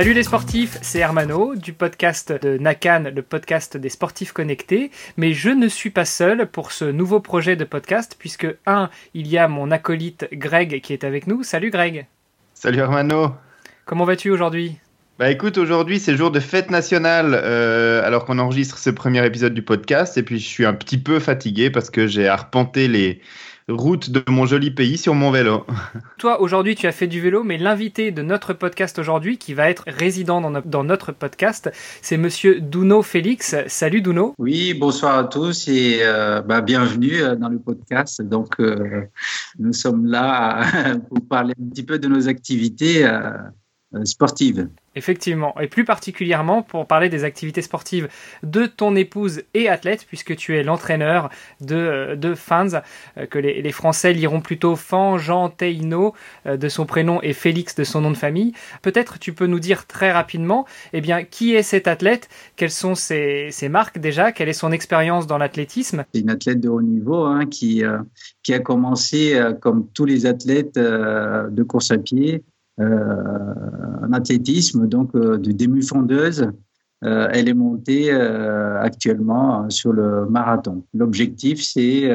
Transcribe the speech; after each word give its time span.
Salut 0.00 0.12
les 0.12 0.22
sportifs, 0.22 0.78
c'est 0.82 1.00
Hermano 1.00 1.56
du 1.56 1.72
podcast 1.72 2.32
de 2.32 2.56
Nakan, 2.58 3.10
le 3.14 3.22
podcast 3.22 3.76
des 3.76 3.88
sportifs 3.88 4.30
connectés. 4.30 4.92
Mais 5.16 5.32
je 5.32 5.50
ne 5.50 5.66
suis 5.66 5.90
pas 5.90 6.04
seul 6.04 6.46
pour 6.46 6.70
ce 6.70 6.84
nouveau 6.84 7.18
projet 7.18 7.56
de 7.56 7.64
podcast 7.64 8.16
puisque, 8.16 8.46
un, 8.66 8.88
il 9.14 9.26
y 9.26 9.36
a 9.36 9.48
mon 9.48 9.72
acolyte 9.72 10.28
Greg 10.32 10.80
qui 10.80 10.92
est 10.92 11.02
avec 11.02 11.26
nous. 11.26 11.42
Salut 11.42 11.70
Greg. 11.70 12.06
Salut 12.54 12.78
Hermano. 12.78 13.34
Comment 13.84 14.04
vas-tu 14.04 14.30
aujourd'hui? 14.30 14.78
Bah 15.20 15.30
écoute, 15.30 15.58
aujourd'hui 15.58 16.00
c'est 16.00 16.16
jour 16.16 16.30
de 16.30 16.40
fête 16.40 16.70
nationale 16.70 17.38
euh, 17.44 18.02
alors 18.06 18.24
qu'on 18.24 18.38
enregistre 18.38 18.78
ce 18.78 18.88
premier 18.88 19.22
épisode 19.26 19.52
du 19.52 19.60
podcast 19.60 20.16
et 20.16 20.22
puis 20.22 20.38
je 20.38 20.48
suis 20.48 20.64
un 20.64 20.72
petit 20.72 20.96
peu 20.96 21.18
fatigué 21.20 21.68
parce 21.68 21.90
que 21.90 22.06
j'ai 22.06 22.26
arpenté 22.26 22.88
les, 22.88 23.20
route 23.70 24.10
de 24.10 24.22
mon 24.28 24.46
joli 24.46 24.70
pays 24.70 24.98
sur 24.98 25.14
mon 25.14 25.30
vélo. 25.30 25.64
Toi, 26.18 26.40
aujourd'hui, 26.40 26.74
tu 26.74 26.86
as 26.86 26.92
fait 26.92 27.06
du 27.06 27.20
vélo, 27.20 27.42
mais 27.42 27.58
l'invité 27.58 28.10
de 28.10 28.22
notre 28.22 28.52
podcast 28.52 28.98
aujourd'hui, 28.98 29.38
qui 29.38 29.54
va 29.54 29.70
être 29.70 29.84
résident 29.86 30.40
dans, 30.40 30.84
notre 30.84 31.12
podcast, 31.12 31.70
c'est 32.02 32.16
monsieur 32.16 32.60
Duno 32.60 33.02
Félix. 33.02 33.54
Salut 33.66 34.02
Duno. 34.02 34.34
Oui, 34.38 34.74
bonsoir 34.74 35.18
à 35.18 35.24
tous 35.24 35.68
et 35.68 35.98
euh, 36.02 36.42
bah, 36.42 36.60
bienvenue 36.60 37.22
euh, 37.22 37.36
dans 37.36 37.48
le 37.48 37.58
podcast. 37.58 38.22
Donc, 38.22 38.60
euh, 38.60 39.02
nous 39.58 39.72
sommes 39.72 40.06
là 40.06 40.64
pour 41.08 41.26
parler 41.28 41.54
un 41.60 41.70
petit 41.70 41.84
peu 41.84 41.98
de 41.98 42.08
nos 42.08 42.28
activités 42.28 43.08
sportives. 44.04 44.68
Effectivement, 44.96 45.54
et 45.60 45.68
plus 45.68 45.84
particulièrement 45.84 46.62
pour 46.62 46.86
parler 46.86 47.08
des 47.08 47.22
activités 47.22 47.62
sportives 47.62 48.08
de 48.42 48.66
ton 48.66 48.96
épouse 48.96 49.42
et 49.54 49.68
athlète, 49.68 50.04
puisque 50.06 50.34
tu 50.34 50.56
es 50.56 50.64
l'entraîneur 50.64 51.30
de, 51.60 52.16
de 52.16 52.34
Fans, 52.34 52.80
euh, 53.16 53.26
que 53.26 53.38
les, 53.38 53.70
Français 53.70 54.12
liront 54.12 54.40
plutôt 54.40 54.74
Fan 54.74 55.16
Jean 55.16 55.48
Teino 55.48 56.14
euh, 56.46 56.56
de 56.56 56.68
son 56.68 56.86
prénom 56.86 57.20
et 57.22 57.32
Félix 57.32 57.76
de 57.76 57.84
son 57.84 58.00
nom 58.00 58.10
de 58.10 58.16
famille. 58.16 58.52
Peut-être 58.82 59.20
tu 59.20 59.32
peux 59.32 59.46
nous 59.46 59.60
dire 59.60 59.86
très 59.86 60.10
rapidement, 60.10 60.66
eh 60.92 61.00
bien, 61.00 61.22
qui 61.22 61.54
est 61.54 61.62
cet 61.62 61.86
athlète, 61.86 62.28
quelles 62.56 62.72
sont 62.72 62.96
ses, 62.96 63.52
marques 63.70 63.98
déjà, 63.98 64.32
quelle 64.32 64.48
est 64.48 64.52
son 64.52 64.72
expérience 64.72 65.28
dans 65.28 65.38
l'athlétisme? 65.38 66.04
C'est 66.12 66.20
une 66.20 66.30
athlète 66.30 66.60
de 66.60 66.68
haut 66.68 66.82
niveau 66.82 67.26
hein, 67.26 67.46
qui, 67.46 67.84
euh, 67.84 67.98
qui 68.42 68.54
a 68.54 68.58
commencé 68.58 69.40
comme 69.60 69.86
tous 69.94 70.04
les 70.04 70.26
athlètes 70.26 70.74
de 70.74 71.62
course 71.62 71.92
à 71.92 71.98
pied 71.98 72.34
euh, 72.34 72.49
en 72.80 74.12
athlétisme, 74.12 74.86
donc 74.86 75.14
euh, 75.14 75.38
de 75.38 75.52
demi-fondeuse. 75.52 76.50
Euh, 77.02 77.28
elle 77.32 77.48
est 77.48 77.54
montée 77.54 78.12
actuellement 78.12 79.70
sur 79.70 79.92
le 79.92 80.26
marathon. 80.26 80.84
L'objectif, 80.92 81.62
c'est 81.62 82.08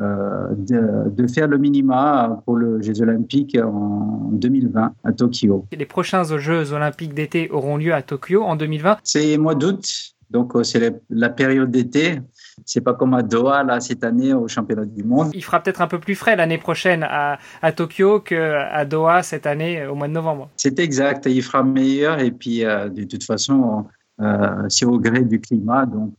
de, 0.00 1.26
faire 1.26 1.48
le 1.48 1.58
minima 1.58 2.40
pour 2.46 2.56
les 2.56 2.82
Jeux 2.82 3.02
Olympiques 3.02 3.58
en 3.62 4.30
2020 4.32 4.94
à 5.04 5.12
Tokyo. 5.12 5.66
Les 5.76 5.84
prochains 5.84 6.24
Jeux 6.38 6.72
Olympiques 6.72 7.12
d'été 7.12 7.50
auront 7.50 7.76
lieu 7.76 7.92
à 7.92 8.00
Tokyo 8.00 8.42
en 8.42 8.56
2020 8.56 8.96
C'est 9.04 9.36
mois 9.36 9.54
d'août, 9.54 10.13
donc 10.30 10.52
c'est 10.62 11.02
la 11.10 11.30
période 11.30 11.70
d'été. 11.70 12.20
C'est 12.64 12.80
pas 12.80 12.94
comme 12.94 13.14
à 13.14 13.22
Doha 13.22 13.62
là 13.64 13.80
cette 13.80 14.04
année 14.04 14.32
au 14.32 14.48
championnat 14.48 14.84
du 14.84 15.02
monde. 15.02 15.30
Il 15.34 15.44
fera 15.44 15.60
peut-être 15.60 15.80
un 15.80 15.86
peu 15.86 15.98
plus 15.98 16.14
frais 16.14 16.36
l'année 16.36 16.58
prochaine 16.58 17.02
à, 17.02 17.38
à 17.62 17.72
Tokyo 17.72 18.20
qu'à 18.20 18.84
Doha 18.84 19.22
cette 19.22 19.46
année 19.46 19.80
euh, 19.80 19.90
au 19.90 19.94
mois 19.94 20.08
de 20.08 20.12
novembre. 20.12 20.50
C'est 20.56 20.78
exact, 20.78 21.26
il 21.26 21.42
fera 21.42 21.62
meilleur 21.62 22.20
et 22.20 22.30
puis 22.30 22.64
euh, 22.64 22.88
de 22.88 23.04
toute 23.04 23.24
façon 23.24 23.86
euh, 24.20 24.66
c'est 24.68 24.86
au 24.86 24.98
gré 24.98 25.22
du 25.22 25.40
climat 25.40 25.86
donc 25.86 26.14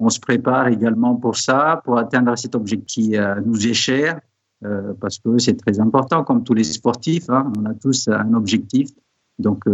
on 0.00 0.08
se 0.10 0.20
prépare 0.20 0.68
également 0.68 1.16
pour 1.16 1.36
ça, 1.36 1.82
pour 1.84 1.98
atteindre 1.98 2.36
cet 2.38 2.54
objectif 2.54 2.86
qui 2.86 3.16
nous 3.44 3.66
est 3.66 3.74
cher, 3.74 4.20
parce 5.00 5.18
que 5.18 5.38
c'est 5.38 5.54
très 5.54 5.80
important, 5.80 6.22
comme 6.22 6.44
tous 6.44 6.54
les 6.54 6.62
sportifs, 6.62 7.28
hein, 7.28 7.52
on 7.58 7.64
a 7.66 7.74
tous 7.74 8.06
un 8.06 8.32
objectif. 8.34 8.90
Donc, 9.40 9.64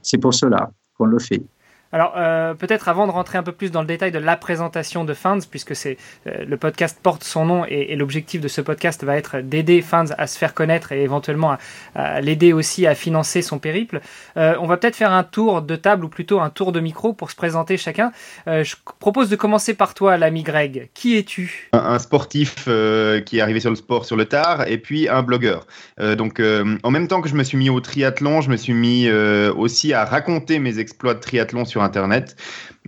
c'est 0.00 0.16
pour 0.16 0.32
cela 0.32 0.70
qu'on 0.96 1.04
le 1.04 1.18
fait. 1.18 1.42
Alors, 1.90 2.14
euh, 2.18 2.52
peut-être 2.52 2.88
avant 2.88 3.06
de 3.06 3.12
rentrer 3.12 3.38
un 3.38 3.42
peu 3.42 3.52
plus 3.52 3.70
dans 3.70 3.80
le 3.80 3.86
détail 3.86 4.12
de 4.12 4.18
la 4.18 4.36
présentation 4.36 5.04
de 5.04 5.14
Fans, 5.14 5.38
puisque 5.50 5.74
c'est 5.74 5.96
euh, 6.26 6.44
le 6.46 6.56
podcast 6.58 6.98
porte 7.02 7.24
son 7.24 7.46
nom 7.46 7.64
et, 7.66 7.96
l'objectif 7.96 8.40
de 8.40 8.48
ce 8.48 8.60
podcast 8.60 9.04
va 9.04 9.16
être 9.16 9.40
d'aider 9.40 9.80
Fans 9.80 10.04
à 10.18 10.26
se 10.26 10.38
faire 10.38 10.52
connaître 10.52 10.92
et 10.92 11.02
éventuellement 11.02 11.56
à, 11.94 12.20
l'aider 12.20 12.52
aussi 12.52 12.86
à 12.86 12.94
financer 12.94 13.40
son 13.42 13.58
périple. 13.58 14.00
Euh, 14.36 14.54
on 14.60 14.66
va 14.66 14.76
peut-être 14.76 14.96
faire 14.96 15.12
un 15.12 15.24
tour 15.24 15.62
de 15.62 15.76
table 15.76 16.04
ou 16.04 16.08
plutôt 16.08 16.40
un 16.40 16.50
tour 16.50 16.72
de 16.72 16.80
micro 16.80 17.12
pour 17.14 17.30
se 17.30 17.36
présenter 17.36 17.76
chacun. 17.76 18.12
je 18.46 18.74
propose 18.98 19.30
de 19.30 19.36
commencer 19.36 19.74
par 19.74 19.94
toi, 19.94 20.16
l'ami 20.16 20.42
Greg. 20.42 20.90
Qui 20.94 21.16
es-tu? 21.16 21.70
Un, 21.72 21.98
sportif 21.98 22.64
qui 22.64 23.38
est 23.38 23.40
arrivé 23.40 23.60
sur 23.60 23.70
le 23.70 23.76
sport 23.76 24.04
sur 24.04 24.16
le 24.16 24.26
tard 24.26 24.68
et 24.68 24.78
puis 24.78 25.08
un 25.08 25.22
blogueur. 25.22 25.66
donc, 26.16 26.40
en 26.82 26.90
même 26.90 27.08
temps 27.08 27.20
que 27.20 27.28
je 27.28 27.34
me 27.34 27.42
suis 27.42 27.58
mis 27.58 27.70
au 27.70 27.80
triathlon, 27.80 28.40
je 28.40 28.50
me 28.50 28.56
suis 28.56 28.74
mis 28.74 29.10
aussi 29.10 29.92
à 29.92 30.04
raconter 30.04 30.58
mes 30.58 30.78
exploits 30.78 31.14
de 31.14 31.20
triathlon 31.20 31.64
sur 31.64 31.77
Internet. 31.82 32.36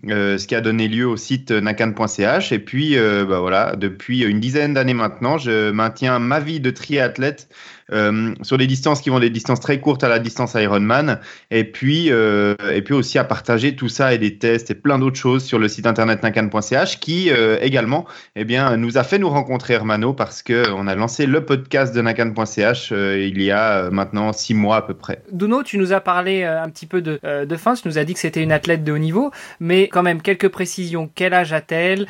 Euh, 0.09 0.39
ce 0.39 0.47
qui 0.47 0.55
a 0.55 0.63
donné 0.63 0.89
lieu 0.89 1.07
au 1.07 1.17
site 1.17 1.51
nakan.ch. 1.51 2.53
Et 2.53 2.59
puis, 2.59 2.97
euh, 2.97 3.27
bah 3.27 3.41
voilà, 3.41 3.77
depuis 3.77 4.23
une 4.23 4.41
dizaine 4.41 4.75
d'années 4.75 4.95
maintenant, 4.95 5.37
je 5.37 5.71
maintiens 5.71 6.19
ma 6.19 6.41
vie 6.41 6.61
de 6.61 6.71
triathlète 6.71 7.49
euh, 7.93 8.35
sur 8.43 8.59
des 8.59 8.67
distances 8.67 9.01
qui 9.01 9.11
vont 9.11 9.19
des 9.19 9.31
distances 9.31 9.61
très 9.61 9.81
courtes 9.81 10.05
à 10.05 10.09
la 10.09 10.19
distance 10.19 10.55
Ironman, 10.55 11.21
et 11.51 11.65
puis 11.65 12.11
euh, 12.11 12.55
et 12.73 12.83
puis 12.83 12.95
aussi 12.95 13.19
à 13.19 13.25
partager 13.25 13.75
tout 13.75 13.89
ça 13.89 14.15
et 14.15 14.19
des 14.19 14.39
tests 14.39 14.71
et 14.71 14.75
plein 14.75 14.99
d'autres 14.99 15.19
choses 15.19 15.45
sur 15.45 15.59
le 15.59 15.69
site 15.69 15.87
internet 15.87 16.23
nakan.ch 16.23 17.01
qui 17.01 17.31
euh, 17.31 17.59
également 17.61 18.07
eh 18.37 18.45
bien 18.45 18.77
nous 18.77 18.99
a 18.99 19.05
fait 19.05 19.19
nous 19.19 19.29
rencontrer 19.29 19.75
Hermano 19.75 20.13
parce 20.13 20.43
que 20.43 20.71
on 20.71 20.87
a 20.87 20.95
lancé 20.95 21.27
le 21.27 21.45
podcast 21.45 21.95
de 21.95 22.01
nakan.ch 22.01 22.93
il 22.93 23.43
y 23.43 23.51
a 23.51 23.91
maintenant 23.91 24.33
six 24.33 24.55
mois 24.55 24.77
à 24.77 24.83
peu 24.83 24.95
près. 24.95 25.23
Duno, 25.33 25.63
tu 25.63 25.79
nous 25.79 25.93
as 25.93 26.01
parlé 26.01 26.45
un 26.45 26.69
petit 26.69 26.87
peu 26.87 27.03
de 27.03 27.21
de 27.23 27.57
fin, 27.57 27.75
tu 27.75 27.89
nous 27.89 27.99
as 27.99 28.05
dit 28.05 28.15
que 28.15 28.21
c'était 28.21 28.43
une 28.43 28.53
athlète 28.53 28.85
de 28.85 28.93
haut 28.93 28.99
niveau, 28.99 29.31
mais 29.59 29.89
quand 29.89 30.03
même 30.03 30.23
quelques 30.23 30.49
précisions. 30.49 31.11
Quel 31.15 31.35
âge 31.35 31.53
a-t-elle? 31.53 32.07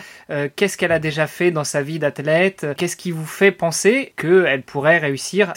Qu'est-ce 0.56 0.76
qu'elle 0.76 0.92
a 0.92 0.98
déjà 0.98 1.26
fait 1.26 1.50
dans 1.50 1.64
sa 1.64 1.82
vie 1.82 1.98
d'athlète? 1.98 2.66
Qu'est-ce 2.76 2.96
qui 2.96 3.10
vous 3.10 3.26
fait 3.26 3.52
penser 3.52 4.12
qu'elle 4.16 4.62
pourrait 4.62 4.98
réussir 4.98 5.52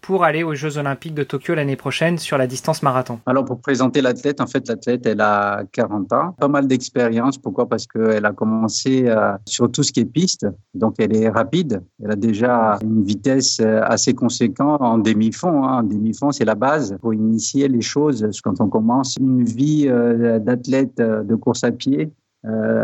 pour 0.00 0.24
aller 0.24 0.42
aux 0.42 0.54
Jeux 0.54 0.78
Olympiques 0.78 1.14
de 1.14 1.22
Tokyo 1.22 1.54
l'année 1.54 1.76
prochaine 1.76 2.18
sur 2.18 2.38
la 2.38 2.46
distance 2.46 2.82
marathon 2.82 3.20
Alors, 3.26 3.44
pour 3.44 3.60
présenter 3.60 4.00
l'athlète, 4.00 4.40
en 4.40 4.46
fait, 4.46 4.66
l'athlète, 4.68 5.06
elle 5.06 5.20
a 5.20 5.62
40 5.72 6.12
ans, 6.12 6.32
pas 6.38 6.48
mal 6.48 6.66
d'expérience. 6.66 7.38
Pourquoi? 7.38 7.68
Parce 7.68 7.86
qu'elle 7.86 8.24
a 8.24 8.32
commencé 8.32 9.04
euh, 9.06 9.32
sur 9.46 9.70
tout 9.70 9.82
ce 9.82 9.92
qui 9.92 10.00
est 10.00 10.04
piste, 10.04 10.46
donc 10.74 10.94
elle 10.98 11.14
est 11.14 11.28
rapide. 11.28 11.82
Elle 12.02 12.12
a 12.12 12.16
déjà 12.16 12.78
une 12.82 13.04
vitesse 13.04 13.60
euh, 13.60 13.82
assez 13.82 14.14
conséquente 14.14 14.80
en 14.80 14.98
demi-fond. 14.98 15.64
Hein. 15.64 15.80
En 15.80 15.82
demi-fond, 15.82 16.32
c'est 16.32 16.44
la 16.44 16.54
base 16.54 16.96
pour 17.00 17.14
initier 17.14 17.68
les 17.68 17.82
choses. 17.82 18.26
Quand 18.42 18.60
on 18.60 18.68
commence 18.68 19.16
une 19.20 19.44
vie 19.44 19.86
euh, 19.88 20.38
d'athlète 20.38 20.96
de 20.96 21.34
course 21.34 21.64
à 21.64 21.70
pied, 21.70 22.10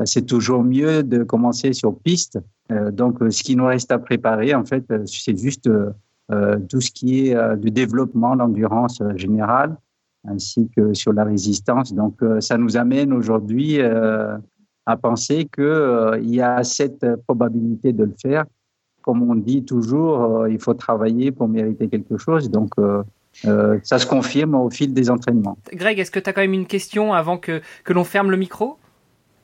c'est 0.04 0.26
toujours 0.26 0.62
mieux 0.62 1.02
de 1.02 1.24
commencer 1.24 1.72
sur 1.72 1.96
piste. 1.98 2.38
donc, 2.92 3.16
ce 3.30 3.42
qui 3.42 3.56
nous 3.56 3.64
reste 3.64 3.90
à 3.90 3.98
préparer, 3.98 4.54
en 4.54 4.66
fait, 4.66 4.84
c'est 5.06 5.38
juste 5.38 5.70
tout 6.68 6.80
ce 6.80 6.90
qui 6.90 7.28
est 7.28 7.36
euh, 7.36 7.56
du 7.56 7.70
développement, 7.70 8.34
l'endurance 8.34 9.00
euh, 9.00 9.16
générale, 9.16 9.76
ainsi 10.28 10.68
que 10.76 10.92
sur 10.92 11.12
la 11.12 11.24
résistance. 11.24 11.92
Donc, 11.94 12.20
ça 12.40 12.58
nous 12.58 12.76
amène 12.76 13.12
aujourd'hui 13.12 13.80
à 13.80 14.96
penser 14.96 15.48
qu'il 15.54 16.34
y 16.34 16.40
a 16.40 16.64
cette 16.64 17.06
probabilité 17.28 17.92
de 17.92 18.02
le 18.02 18.14
faire. 18.20 18.44
Comme 19.02 19.22
on 19.22 19.36
dit 19.36 19.64
toujours, 19.64 20.48
il 20.48 20.58
faut 20.58 20.74
travailler 20.74 21.30
pour 21.30 21.46
mériter 21.46 21.86
quelque 21.86 22.18
chose. 22.18 22.50
Donc, 22.50 22.72
ça 23.84 23.98
se 24.00 24.06
confirme 24.06 24.56
au 24.56 24.68
fil 24.68 24.92
des 24.92 25.08
entraînements. 25.10 25.58
Greg, 25.72 26.00
est-ce 26.00 26.10
que 26.10 26.18
tu 26.18 26.28
as 26.28 26.32
quand 26.32 26.40
même 26.40 26.54
une 26.54 26.66
question 26.66 27.12
avant 27.12 27.38
que, 27.38 27.62
que 27.84 27.92
l'on 27.92 28.02
ferme 28.02 28.32
le 28.32 28.36
micro? 28.36 28.78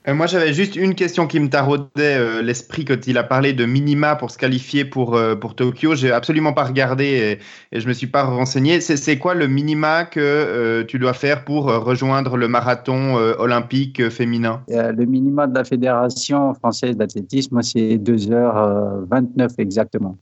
Euh, 0.09 0.15
moi, 0.15 0.27
j'avais 0.27 0.53
juste 0.53 0.75
une 0.75 0.95
question 0.95 1.27
qui 1.27 1.39
me 1.39 1.49
taraudait 1.49 1.89
euh, 1.99 2.43
l'esprit 2.43 2.85
quand 2.85 3.07
il 3.07 3.19
a 3.19 3.23
parlé 3.23 3.53
de 3.53 3.65
minima 3.65 4.17
pour 4.17 4.31
se 4.31 4.39
qualifier 4.39 4.85
pour, 4.85 5.15
euh, 5.15 5.37
pour 5.37 5.55
Tokyo. 5.55 5.95
J'ai 5.95 6.11
absolument 6.11 6.53
pas 6.53 6.65
regardé 6.65 7.39
et, 7.73 7.77
et 7.77 7.81
je 7.81 7.87
me 7.87 7.93
suis 7.93 8.09
pas 8.09 8.25
renseigné. 8.25 8.81
C'est 8.81 9.19
quoi 9.19 9.35
le 9.35 9.47
minima 9.47 10.05
que 10.05 10.83
tu 10.89 10.99
dois 10.99 11.13
faire 11.13 11.45
pour 11.45 11.67
rejoindre 11.67 12.37
le 12.37 12.49
marathon 12.49 13.15
olympique 13.39 14.09
féminin? 14.11 14.63
Le 14.69 15.05
minima 15.05 15.47
de 15.47 15.55
la 15.55 15.65
Fédération 15.65 16.55
française 16.55 16.97
d'athlétisme, 16.97 17.63
c'est 17.63 17.97
2h29 17.97 19.55
exactement. 19.59 20.17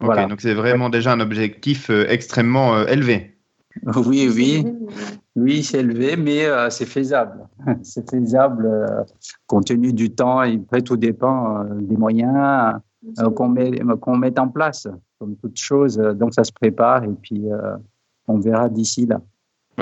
Ok, 0.00 0.28
donc 0.28 0.40
c'est 0.40 0.54
vraiment 0.54 0.88
déjà 0.88 1.12
un 1.12 1.20
objectif 1.20 1.90
extrêmement 1.90 2.86
élevé. 2.86 3.31
Oui, 3.96 4.28
oui, 4.34 4.64
oui, 5.36 5.62
c'est 5.62 5.78
élevé, 5.78 6.16
mais 6.16 6.44
euh, 6.44 6.70
c'est 6.70 6.86
faisable. 6.86 7.48
C'est 7.82 8.08
faisable 8.08 8.66
euh, 8.66 9.02
compte 9.46 9.66
tenu 9.66 9.92
du 9.92 10.10
temps 10.10 10.42
et 10.42 10.56
après 10.56 10.82
tout 10.82 10.96
dépend 10.96 11.60
euh, 11.60 11.80
des 11.80 11.96
moyens 11.96 12.78
qu'on 13.34 13.48
met, 13.48 13.70
qu'on 14.00 14.16
met 14.16 14.38
en 14.38 14.48
place, 14.48 14.88
comme 15.18 15.36
toute 15.36 15.58
chose. 15.58 15.96
Donc 15.96 16.34
ça 16.34 16.44
se 16.44 16.52
prépare 16.52 17.04
et 17.04 17.14
puis 17.20 17.46
on 18.28 18.38
verra 18.38 18.68
d'ici 18.68 19.06
là. 19.06 19.20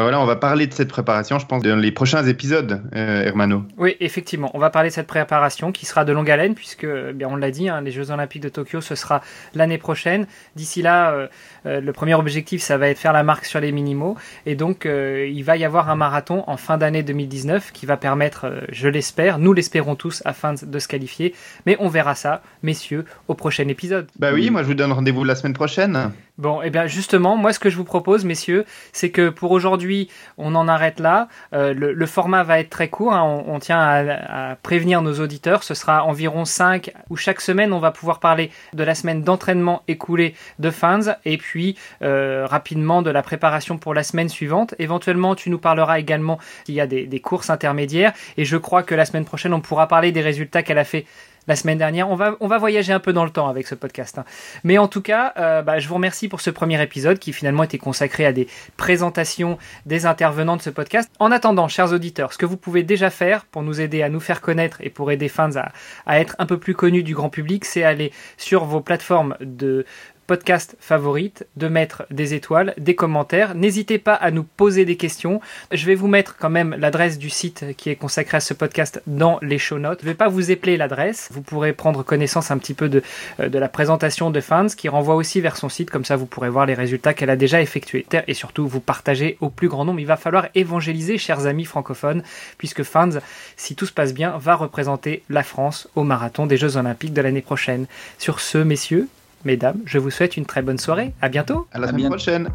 Voilà, 0.02 0.20
on 0.20 0.26
va 0.26 0.36
parler 0.36 0.66
de 0.66 0.74
cette 0.74 0.88
préparation, 0.88 1.38
je 1.38 1.46
pense, 1.46 1.62
dans 1.62 1.76
les 1.76 1.92
prochains 1.92 2.24
épisodes, 2.26 2.82
euh, 2.94 3.22
Hermano. 3.24 3.64
Oui, 3.76 3.96
effectivement, 4.00 4.50
on 4.54 4.58
va 4.58 4.70
parler 4.70 4.88
de 4.88 4.94
cette 4.94 5.06
préparation 5.06 5.72
qui 5.72 5.86
sera 5.86 6.04
de 6.04 6.12
longue 6.12 6.30
haleine, 6.30 6.54
puisque, 6.54 6.84
eh 6.84 7.12
bien, 7.12 7.28
on 7.30 7.36
l'a 7.36 7.50
dit, 7.50 7.68
hein, 7.68 7.80
les 7.80 7.90
Jeux 7.90 8.10
Olympiques 8.10 8.42
de 8.42 8.48
Tokyo, 8.48 8.80
ce 8.80 8.94
sera 8.94 9.20
l'année 9.54 9.78
prochaine. 9.78 10.26
D'ici 10.56 10.82
là, 10.82 11.12
euh, 11.12 11.28
euh, 11.66 11.80
le 11.80 11.92
premier 11.92 12.14
objectif, 12.14 12.62
ça 12.62 12.78
va 12.78 12.88
être 12.88 12.98
faire 12.98 13.12
la 13.12 13.22
marque 13.22 13.44
sur 13.44 13.60
les 13.60 13.72
minimaux. 13.72 14.16
Et 14.46 14.54
donc, 14.54 14.86
il 14.86 15.42
va 15.42 15.56
y 15.56 15.64
avoir 15.64 15.90
un 15.90 15.96
marathon 15.96 16.44
en 16.46 16.56
fin 16.56 16.78
d'année 16.78 17.02
2019 17.02 17.72
qui 17.72 17.86
va 17.86 17.96
permettre, 17.96 18.64
je 18.70 18.88
l'espère, 18.88 19.38
nous 19.38 19.52
l'espérons 19.52 19.96
tous, 19.96 20.22
afin 20.24 20.54
de 20.54 20.78
se 20.78 20.88
qualifier. 20.88 21.34
Mais 21.66 21.76
on 21.80 21.88
verra 21.88 22.14
ça, 22.14 22.42
messieurs, 22.62 23.04
au 23.28 23.34
prochain 23.34 23.68
épisode. 23.68 24.08
Bah 24.18 24.30
oui, 24.32 24.50
moi 24.50 24.62
je 24.62 24.68
vous 24.68 24.74
donne 24.74 24.92
rendez-vous 24.92 25.24
la 25.24 25.34
semaine 25.34 25.54
prochaine. 25.54 26.12
Bon, 26.40 26.62
et 26.62 26.68
eh 26.68 26.70
bien 26.70 26.86
justement, 26.86 27.36
moi 27.36 27.52
ce 27.52 27.58
que 27.58 27.68
je 27.68 27.76
vous 27.76 27.84
propose, 27.84 28.24
messieurs, 28.24 28.64
c'est 28.94 29.10
que 29.10 29.28
pour 29.28 29.50
aujourd'hui, 29.50 30.08
on 30.38 30.54
en 30.54 30.68
arrête 30.68 30.98
là. 30.98 31.28
Euh, 31.52 31.74
le, 31.74 32.06
format 32.06 32.44
va 32.44 32.58
être 32.60 32.70
très 32.70 32.88
court, 32.88 33.12
hein. 33.12 33.44
on, 33.46 33.58
tient 33.58 33.78
à, 33.78 34.56
prévenir 34.62 35.02
nos 35.02 35.20
auditeurs. 35.20 35.62
Ce 35.64 35.74
sera 35.74 36.02
environ 36.02 36.46
5 36.46 36.92
où 37.10 37.16
chaque 37.18 37.42
semaine, 37.42 37.74
on 37.74 37.78
va 37.78 37.90
pouvoir 37.90 38.20
parler 38.20 38.50
de 38.72 38.82
la 38.82 38.94
semaine 38.94 39.22
d'entraînement 39.22 39.82
écoulée 39.86 40.34
de 40.58 40.70
fans 40.70 41.12
et 41.26 41.36
puis 41.36 41.76
euh, 42.00 42.46
rapidement 42.48 43.02
de 43.02 43.10
la 43.10 43.20
préparation 43.20 43.76
pour 43.76 43.92
la 43.92 44.02
semaine 44.02 44.30
suivante. 44.30 44.74
Éventuellement, 44.78 45.34
tu 45.34 45.50
nous 45.50 45.58
parleras 45.58 45.98
également 45.98 46.38
s'il 46.64 46.74
y 46.74 46.80
a 46.80 46.86
des, 46.86 47.04
des 47.04 47.20
courses 47.20 47.50
intermédiaires 47.50 48.14
et 48.38 48.46
je 48.46 48.56
crois 48.56 48.82
que 48.82 48.94
la 48.94 49.04
semaine 49.04 49.26
prochaine, 49.26 49.52
on 49.52 49.60
pourra 49.60 49.88
parler 49.88 50.10
des 50.10 50.22
résultats 50.22 50.62
qu'elle 50.62 50.78
a 50.78 50.84
fait 50.84 51.04
la 51.46 51.56
semaine 51.56 51.78
dernière. 51.78 52.08
On 52.08 52.16
va, 52.16 52.58
voyager 52.58 52.92
un 52.92 53.00
peu 53.00 53.12
dans 53.12 53.24
le 53.24 53.30
temps 53.30 53.48
avec 53.48 53.66
ce 53.66 53.74
podcast. 53.74 54.18
Hein. 54.18 54.24
Mais 54.64 54.78
en 54.78 54.88
tout 54.88 55.02
cas, 55.02 55.32
euh, 55.38 55.62
bah, 55.62 55.78
je 55.78 55.88
vous 55.88 55.94
remercie 55.94 56.28
pour 56.28 56.40
ce 56.40 56.50
premier 56.50 56.80
épisode 56.82 57.18
qui 57.18 57.32
finalement 57.32 57.62
était 57.62 57.78
consacré 57.78 58.26
à 58.26 58.32
des 58.32 58.46
présentations 58.76 59.58
des 59.86 60.06
intervenants 60.06 60.56
de 60.56 60.62
ce 60.62 60.70
podcast. 60.70 61.10
En 61.18 61.32
attendant, 61.32 61.68
chers 61.68 61.92
auditeurs, 61.92 62.32
ce 62.32 62.38
que 62.38 62.46
vous 62.46 62.56
pouvez 62.56 62.82
déjà 62.82 63.10
faire 63.10 63.44
pour 63.44 63.62
nous 63.62 63.80
aider 63.80 64.02
à 64.02 64.08
nous 64.08 64.20
faire 64.20 64.40
connaître 64.40 64.78
et 64.80 64.90
pour 64.90 65.10
aider 65.10 65.28
fans 65.28 65.56
à, 65.56 65.72
à 66.06 66.20
être 66.20 66.36
un 66.38 66.46
peu 66.46 66.58
plus 66.58 66.74
connus 66.74 67.02
du 67.02 67.14
grand 67.14 67.30
public, 67.30 67.64
c'est 67.64 67.84
aller 67.84 68.12
sur 68.36 68.64
vos 68.64 68.80
plateformes 68.80 69.36
de 69.40 69.84
podcast 70.30 70.76
favorite, 70.78 71.44
de 71.56 71.66
mettre 71.66 72.04
des 72.12 72.34
étoiles, 72.34 72.72
des 72.78 72.94
commentaires. 72.94 73.56
N'hésitez 73.56 73.98
pas 73.98 74.14
à 74.14 74.30
nous 74.30 74.44
poser 74.44 74.84
des 74.84 74.96
questions. 74.96 75.40
Je 75.72 75.84
vais 75.86 75.96
vous 75.96 76.06
mettre 76.06 76.36
quand 76.36 76.50
même 76.50 76.76
l'adresse 76.78 77.18
du 77.18 77.30
site 77.30 77.64
qui 77.76 77.90
est 77.90 77.96
consacré 77.96 78.36
à 78.36 78.40
ce 78.40 78.54
podcast 78.54 79.02
dans 79.08 79.40
les 79.42 79.58
show 79.58 79.80
notes. 79.80 79.98
Je 80.02 80.06
ne 80.06 80.12
vais 80.12 80.16
pas 80.16 80.28
vous 80.28 80.52
épeler 80.52 80.76
l'adresse. 80.76 81.30
Vous 81.32 81.42
pourrez 81.42 81.72
prendre 81.72 82.04
connaissance 82.04 82.52
un 82.52 82.58
petit 82.58 82.74
peu 82.74 82.88
de, 82.88 83.02
euh, 83.40 83.48
de 83.48 83.58
la 83.58 83.68
présentation 83.68 84.30
de 84.30 84.40
Fans 84.40 84.68
qui 84.68 84.88
renvoie 84.88 85.16
aussi 85.16 85.40
vers 85.40 85.56
son 85.56 85.68
site. 85.68 85.90
Comme 85.90 86.04
ça, 86.04 86.14
vous 86.14 86.26
pourrez 86.26 86.48
voir 86.48 86.64
les 86.64 86.74
résultats 86.74 87.12
qu'elle 87.12 87.30
a 87.30 87.34
déjà 87.34 87.60
effectués. 87.60 88.06
Et 88.28 88.34
surtout, 88.34 88.68
vous 88.68 88.78
partagez 88.78 89.36
au 89.40 89.50
plus 89.50 89.66
grand 89.66 89.84
nombre. 89.84 89.98
Il 89.98 90.06
va 90.06 90.16
falloir 90.16 90.46
évangéliser, 90.54 91.18
chers 91.18 91.46
amis 91.46 91.64
francophones, 91.64 92.22
puisque 92.56 92.84
Fans, 92.84 93.18
si 93.56 93.74
tout 93.74 93.86
se 93.86 93.92
passe 93.92 94.14
bien, 94.14 94.38
va 94.38 94.54
représenter 94.54 95.24
la 95.28 95.42
France 95.42 95.88
au 95.96 96.04
marathon 96.04 96.46
des 96.46 96.56
Jeux 96.56 96.76
Olympiques 96.76 97.14
de 97.14 97.20
l'année 97.20 97.42
prochaine. 97.42 97.86
Sur 98.18 98.38
ce, 98.38 98.58
messieurs, 98.58 99.08
mesdames, 99.44 99.78
je 99.84 99.98
vous 99.98 100.10
souhaite 100.10 100.36
une 100.36 100.46
très 100.46 100.62
bonne 100.62 100.78
soirée. 100.78 101.12
À 101.20 101.28
bientôt. 101.28 101.66
À 101.72 101.78
la 101.78 101.88
semaine 101.88 102.08
prochaine. 102.08 102.48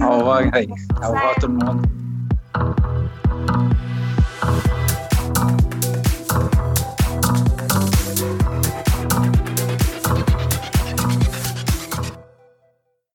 Au 0.00 0.18
revoir, 0.18 0.42
Au 0.42 1.06
revoir 1.06 1.34
tout 1.40 1.48
le 1.48 1.54
monde. 1.54 1.86